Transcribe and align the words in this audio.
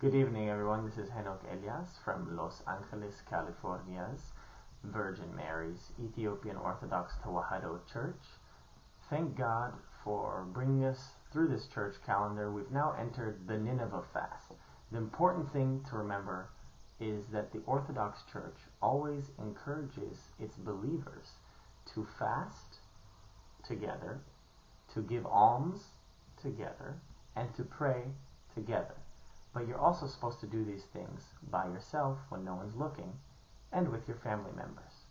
Good 0.00 0.14
evening, 0.14 0.48
everyone. 0.48 0.86
This 0.86 0.96
is 0.96 1.10
Henok 1.10 1.40
Elias 1.52 1.90
from 2.02 2.34
Los 2.34 2.62
Angeles, 2.66 3.20
California's 3.28 4.32
Virgin 4.82 5.36
Mary's 5.36 5.92
Ethiopian 6.02 6.56
Orthodox 6.56 7.12
Tewahedo 7.22 7.80
Church. 7.92 8.22
Thank 9.10 9.36
God 9.36 9.74
for 10.02 10.46
bringing 10.54 10.86
us 10.86 11.10
through 11.30 11.48
this 11.48 11.66
church 11.66 11.96
calendar. 12.06 12.50
We've 12.50 12.70
now 12.70 12.94
entered 12.98 13.46
the 13.46 13.58
Nineveh 13.58 14.04
fast. 14.14 14.52
The 14.90 14.96
important 14.96 15.52
thing 15.52 15.84
to 15.90 15.96
remember 15.96 16.48
is 16.98 17.26
that 17.26 17.52
the 17.52 17.60
Orthodox 17.66 18.20
Church 18.32 18.56
always 18.80 19.24
encourages 19.38 20.16
its 20.38 20.56
believers 20.56 21.32
to 21.92 22.06
fast 22.18 22.78
together, 23.68 24.22
to 24.94 25.02
give 25.02 25.26
alms 25.26 25.88
together, 26.40 26.96
and 27.36 27.54
to 27.54 27.64
pray 27.64 28.04
together. 28.54 28.94
But 29.52 29.66
you're 29.66 29.80
also 29.80 30.06
supposed 30.06 30.40
to 30.40 30.46
do 30.46 30.64
these 30.64 30.84
things 30.84 31.34
by 31.50 31.66
yourself 31.66 32.18
when 32.28 32.44
no 32.44 32.54
one's 32.54 32.76
looking 32.76 33.12
and 33.72 33.88
with 33.88 34.06
your 34.06 34.16
family 34.18 34.52
members. 34.56 35.06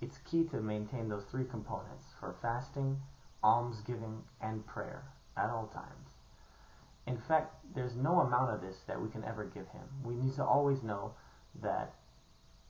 It's 0.00 0.18
key 0.18 0.44
to 0.44 0.60
maintain 0.60 1.08
those 1.08 1.24
three 1.24 1.44
components 1.44 2.04
for 2.18 2.36
fasting, 2.40 3.00
almsgiving, 3.42 4.22
and 4.40 4.66
prayer 4.66 5.04
at 5.36 5.50
all 5.50 5.66
times. 5.66 6.16
In 7.06 7.18
fact, 7.18 7.54
there's 7.74 7.96
no 7.96 8.20
amount 8.20 8.50
of 8.50 8.60
this 8.60 8.80
that 8.86 9.00
we 9.00 9.08
can 9.08 9.24
ever 9.24 9.44
give 9.44 9.68
him. 9.68 9.88
We 10.04 10.14
need 10.14 10.34
to 10.36 10.44
always 10.44 10.82
know 10.82 11.14
that 11.60 11.94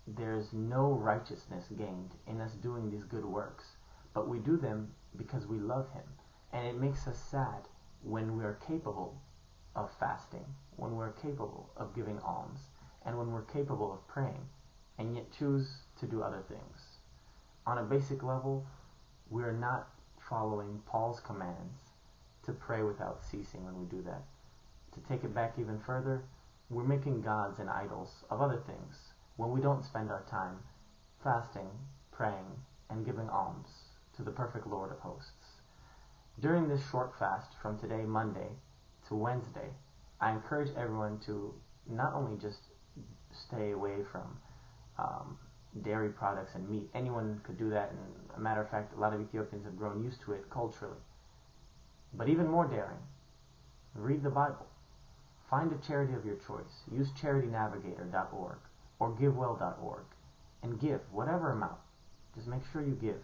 there's 0.07 0.53
no 0.53 0.93
righteousness 0.93 1.67
gained 1.77 2.15
in 2.27 2.41
us 2.41 2.55
doing 2.55 2.91
these 2.91 3.05
good 3.05 3.25
works, 3.25 3.77
but 4.15 4.29
we 4.29 4.39
do 4.39 4.57
them 4.57 4.95
because 5.17 5.47
we 5.47 5.59
love 5.59 5.91
him. 5.93 6.05
And 6.53 6.67
it 6.67 6.81
makes 6.81 7.07
us 7.07 7.19
sad 7.19 7.69
when 8.03 8.37
we 8.37 8.45
are 8.45 8.59
capable 8.67 9.21
of 9.75 9.91
fasting, 9.99 10.45
when 10.77 10.97
we're 10.97 11.13
capable 11.13 11.71
of 11.77 11.95
giving 11.95 12.19
alms, 12.21 12.61
and 13.05 13.17
when 13.17 13.33
we're 13.33 13.43
capable 13.43 13.93
of 13.93 14.07
praying, 14.09 14.49
and 14.99 15.15
yet 15.15 15.31
choose 15.37 15.83
to 15.99 16.07
do 16.07 16.23
other 16.23 16.43
things. 16.49 16.99
On 17.67 17.79
a 17.79 17.83
basic 17.83 18.23
level, 18.23 18.67
we're 19.31 19.53
not 19.53 19.89
following 20.29 20.81
Paul's 20.87 21.21
commands 21.21 21.79
to 22.45 22.53
pray 22.53 22.83
without 22.83 23.23
ceasing 23.23 23.65
when 23.65 23.79
we 23.79 23.87
do 23.87 24.03
that. 24.03 24.23
To 24.93 25.01
take 25.09 25.25
it 25.25 25.35
back 25.35 25.55
even 25.59 25.79
further, 25.79 26.23
we're 26.69 26.85
making 26.85 27.23
gods 27.23 27.59
and 27.59 27.71
idols 27.71 28.25
of 28.31 28.41
other 28.41 28.63
things 28.67 28.97
when 29.37 29.51
we 29.51 29.61
don't 29.61 29.85
spend 29.85 30.11
our 30.11 30.25
time 30.31 30.59
fasting, 31.23 31.69
praying, 32.13 32.47
and 32.89 33.05
giving 33.05 33.29
alms 33.29 33.69
to 34.17 34.23
the 34.23 34.31
perfect 34.31 34.67
Lord 34.67 34.91
of 34.91 34.99
hosts. 34.99 35.61
During 36.41 36.69
this 36.69 36.81
short 36.91 37.19
fast 37.19 37.53
from 37.61 37.79
today, 37.79 38.05
Monday, 38.05 38.49
to 39.11 39.17
Wednesday, 39.17 39.69
I 40.21 40.31
encourage 40.31 40.71
everyone 40.77 41.21
to 41.27 41.53
not 41.91 42.15
only 42.15 42.39
just 42.41 42.59
stay 43.33 43.73
away 43.73 43.99
from 44.11 44.39
um, 44.99 45.39
dairy 45.83 46.11
products 46.11 46.53
and 46.55 46.69
meat. 46.69 46.89
Anyone 46.95 47.41
could 47.45 47.59
do 47.59 47.71
that, 47.71 47.91
and 47.91 47.99
a 48.37 48.41
matter 48.41 48.63
of 48.63 48.71
fact, 48.71 48.95
a 48.97 49.01
lot 49.01 49.13
of 49.13 49.21
Ethiopians 49.21 49.65
have 49.65 49.77
grown 49.77 50.03
used 50.03 50.21
to 50.23 50.33
it 50.33 50.49
culturally. 50.51 50.99
But 52.15 52.29
even 52.29 52.49
more 52.49 52.67
daring, 52.67 52.99
read 53.95 54.23
the 54.23 54.31
Bible. 54.31 54.67
Find 55.49 55.73
a 55.73 55.87
charity 55.87 56.15
of 56.15 56.25
your 56.25 56.37
choice. 56.37 56.85
Use 56.93 57.09
charitynavigator.org 57.21 58.59
or 59.01 59.11
givewell.org 59.13 60.05
and 60.63 60.81
give 60.81 61.01
whatever 61.11 61.51
amount. 61.53 61.79
Just 62.37 62.47
make 62.47 62.63
sure 62.73 62.83
you 62.83 62.97
give 63.01 63.23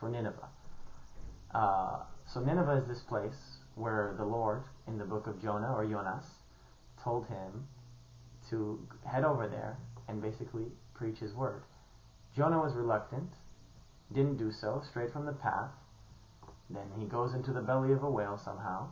for 0.00 0.08
Nineveh. 0.08 0.48
Uh, 1.54 1.98
so 2.26 2.40
Nineveh 2.40 2.82
is 2.82 2.88
this 2.88 3.02
place 3.02 3.61
where 3.74 4.14
the 4.18 4.24
Lord, 4.24 4.64
in 4.86 4.98
the 4.98 5.04
book 5.04 5.26
of 5.26 5.40
Jonah 5.40 5.72
or 5.74 5.84
Jonas, 5.86 6.24
told 7.02 7.26
him 7.26 7.66
to 8.50 8.78
head 9.04 9.24
over 9.24 9.48
there 9.48 9.78
and 10.08 10.20
basically 10.20 10.64
preach 10.94 11.18
his 11.18 11.34
word. 11.34 11.62
Jonah 12.36 12.60
was 12.60 12.74
reluctant, 12.74 13.30
didn't 14.12 14.36
do 14.36 14.50
so, 14.52 14.82
straight 14.88 15.12
from 15.12 15.26
the 15.26 15.32
path. 15.32 15.70
Then 16.70 16.90
he 16.98 17.04
goes 17.04 17.34
into 17.34 17.52
the 17.52 17.60
belly 17.60 17.92
of 17.92 18.02
a 18.02 18.10
whale 18.10 18.38
somehow. 18.38 18.88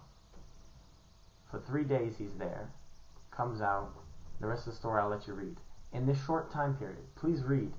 For 1.50 1.60
three 1.60 1.84
days 1.84 2.14
he's 2.18 2.34
there, 2.38 2.70
comes 3.30 3.60
out. 3.60 3.92
The 4.41 4.47
rest 4.47 4.66
of 4.66 4.72
the 4.72 4.78
story 4.78 5.00
I'll 5.00 5.08
let 5.08 5.26
you 5.26 5.34
read. 5.34 5.56
In 5.92 6.06
this 6.06 6.22
short 6.24 6.52
time 6.52 6.76
period, 6.76 7.04
please 7.16 7.42
read 7.42 7.72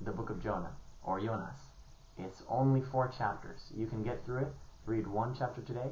the 0.00 0.12
book 0.12 0.30
of 0.30 0.42
Jonah 0.42 0.72
or 1.04 1.20
Jonas. 1.20 1.58
It's 2.18 2.42
only 2.48 2.80
four 2.80 3.08
chapters. 3.16 3.60
You 3.76 3.86
can 3.86 4.02
get 4.02 4.24
through 4.24 4.42
it. 4.42 4.52
Read 4.86 5.06
one 5.06 5.34
chapter 5.38 5.60
today, 5.62 5.90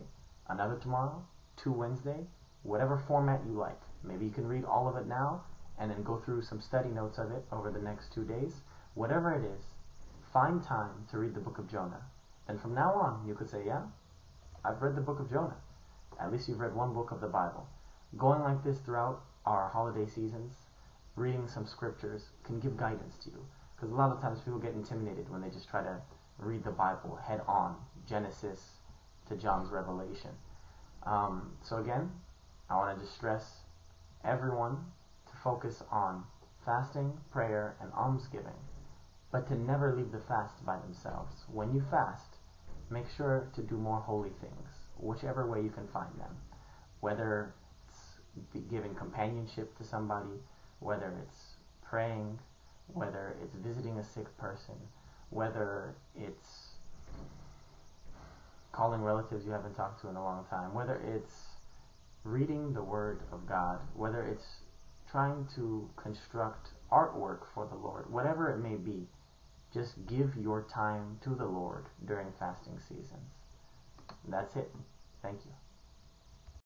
another 0.50 0.76
tomorrow, 0.76 1.22
two 1.56 1.72
Wednesday, 1.72 2.26
whatever 2.62 2.98
format 2.98 3.40
you 3.46 3.52
like. 3.52 3.80
Maybe 4.02 4.26
you 4.26 4.30
can 4.30 4.46
read 4.46 4.64
all 4.64 4.88
of 4.88 4.96
it 4.96 5.06
now 5.06 5.42
and 5.78 5.90
then 5.90 6.02
go 6.02 6.18
through 6.18 6.42
some 6.42 6.60
study 6.60 6.90
notes 6.90 7.18
of 7.18 7.30
it 7.30 7.44
over 7.52 7.70
the 7.70 7.80
next 7.80 8.12
two 8.12 8.24
days. 8.24 8.62
Whatever 8.94 9.32
it 9.32 9.44
is, 9.44 9.62
find 10.32 10.62
time 10.62 11.06
to 11.10 11.18
read 11.18 11.34
the 11.34 11.40
book 11.40 11.58
of 11.58 11.70
Jonah. 11.70 12.02
And 12.48 12.60
from 12.60 12.74
now 12.74 12.92
on, 12.94 13.26
you 13.26 13.34
could 13.34 13.48
say, 13.48 13.62
yeah, 13.64 13.82
I've 14.64 14.82
read 14.82 14.96
the 14.96 15.00
book 15.00 15.20
of 15.20 15.30
Jonah. 15.30 15.56
At 16.20 16.32
least 16.32 16.48
you've 16.48 16.60
read 16.60 16.74
one 16.74 16.92
book 16.92 17.12
of 17.12 17.20
the 17.20 17.28
Bible. 17.28 17.66
Going 18.18 18.42
like 18.42 18.62
this 18.64 18.78
throughout 18.80 19.22
our 19.46 19.68
holiday 19.68 20.06
seasons, 20.06 20.52
reading 21.16 21.46
some 21.46 21.66
scriptures, 21.66 22.24
can 22.44 22.60
give 22.60 22.76
guidance 22.76 23.16
to 23.24 23.30
you. 23.30 23.46
Because 23.76 23.90
a 23.90 23.94
lot 23.94 24.10
of 24.10 24.20
times 24.20 24.40
people 24.40 24.58
get 24.58 24.74
intimidated 24.74 25.30
when 25.30 25.40
they 25.40 25.48
just 25.48 25.68
try 25.68 25.82
to 25.82 25.96
read 26.38 26.64
the 26.64 26.70
Bible 26.70 27.18
head 27.22 27.40
on, 27.46 27.76
Genesis 28.06 28.79
to 29.30 29.36
John's 29.36 29.70
Revelation. 29.70 30.30
Um, 31.06 31.52
so 31.62 31.78
again, 31.78 32.10
I 32.68 32.76
want 32.76 32.98
to 32.98 33.04
just 33.04 33.16
stress 33.16 33.60
everyone 34.24 34.76
to 35.30 35.36
focus 35.42 35.82
on 35.90 36.24
fasting, 36.64 37.12
prayer, 37.32 37.76
and 37.80 37.90
almsgiving, 37.92 38.60
but 39.32 39.48
to 39.48 39.54
never 39.54 39.94
leave 39.96 40.12
the 40.12 40.18
fast 40.18 40.64
by 40.66 40.78
themselves. 40.78 41.44
When 41.50 41.72
you 41.72 41.82
fast, 41.90 42.36
make 42.90 43.06
sure 43.16 43.48
to 43.54 43.62
do 43.62 43.76
more 43.76 44.00
holy 44.00 44.30
things, 44.40 44.68
whichever 44.98 45.46
way 45.46 45.62
you 45.62 45.70
can 45.70 45.86
find 45.88 46.10
them. 46.18 46.36
Whether 47.00 47.54
it's 47.86 48.60
giving 48.70 48.94
companionship 48.94 49.76
to 49.78 49.84
somebody, 49.84 50.42
whether 50.80 51.14
it's 51.22 51.56
praying, 51.88 52.38
whether 52.92 53.36
it's 53.42 53.54
visiting 53.56 53.98
a 53.98 54.04
sick 54.04 54.36
person, 54.38 54.74
whether 55.30 55.94
it's 56.14 56.29
calling 58.80 59.02
relatives 59.02 59.44
you 59.44 59.52
haven't 59.52 59.74
talked 59.74 60.00
to 60.00 60.08
in 60.08 60.16
a 60.16 60.24
long 60.24 60.42
time, 60.48 60.72
whether 60.72 61.02
it's 61.14 61.34
reading 62.24 62.72
the 62.72 62.82
Word 62.82 63.20
of 63.30 63.46
God, 63.46 63.78
whether 63.94 64.24
it's 64.24 64.62
trying 65.10 65.46
to 65.54 65.86
construct 65.96 66.70
artwork 66.90 67.40
for 67.52 67.66
the 67.66 67.76
Lord, 67.76 68.10
whatever 68.10 68.50
it 68.50 68.56
may 68.56 68.76
be, 68.76 69.06
just 69.70 70.06
give 70.06 70.34
your 70.34 70.62
time 70.62 71.18
to 71.22 71.34
the 71.34 71.44
Lord 71.44 71.88
during 72.06 72.28
fasting 72.38 72.78
seasons. 72.88 73.34
That's 74.26 74.56
it. 74.56 74.70
Thank 75.20 75.40
you. 75.44 75.52